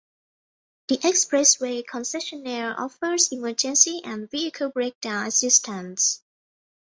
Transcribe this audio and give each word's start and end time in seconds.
The 0.87 0.97
expressway 0.97 1.83
concessionaire 1.85 2.75
offers 2.75 3.31
emergency 3.31 4.01
and 4.03 4.27
vehicle 4.31 4.71
breakdown 4.71 5.27
assistance. 5.27 6.23